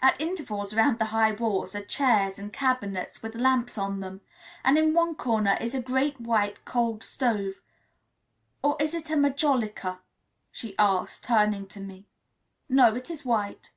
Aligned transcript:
At 0.00 0.20
intervals 0.20 0.72
round 0.72 1.00
the 1.00 1.06
high 1.06 1.32
walls 1.32 1.74
are 1.74 1.82
chairs, 1.84 2.38
and 2.38 2.52
cabinets 2.52 3.24
with 3.24 3.34
lamps 3.34 3.76
on 3.76 3.98
them, 3.98 4.20
and 4.64 4.78
in 4.78 4.94
one 4.94 5.16
corner 5.16 5.58
is 5.60 5.74
a 5.74 5.82
great 5.82 6.20
white 6.20 6.64
cold 6.64 7.02
stove 7.02 7.60
or 8.62 8.76
is 8.78 8.94
it 8.94 9.06
majolica?" 9.10 9.98
she 10.52 10.78
asked, 10.78 11.24
turning 11.24 11.66
to 11.66 11.80
me. 11.80 12.06
"No, 12.68 12.94
it 12.94 13.10
is 13.10 13.24
white." 13.24 13.72